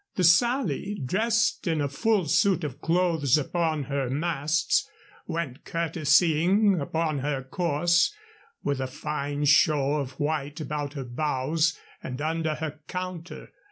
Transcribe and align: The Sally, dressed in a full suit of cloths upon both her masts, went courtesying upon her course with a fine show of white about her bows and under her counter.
The 0.15 0.23
Sally, 0.23 0.99
dressed 1.05 1.67
in 1.67 1.79
a 1.79 1.87
full 1.87 2.25
suit 2.25 2.63
of 2.63 2.81
cloths 2.81 3.37
upon 3.37 3.81
both 3.83 3.89
her 3.89 4.09
masts, 4.09 4.89
went 5.27 5.63
courtesying 5.63 6.79
upon 6.81 7.19
her 7.19 7.43
course 7.43 8.11
with 8.63 8.81
a 8.81 8.87
fine 8.87 9.45
show 9.45 9.97
of 9.97 10.13
white 10.19 10.59
about 10.59 10.93
her 10.93 11.05
bows 11.05 11.77
and 12.01 12.19
under 12.19 12.55
her 12.55 12.79
counter. 12.87 13.49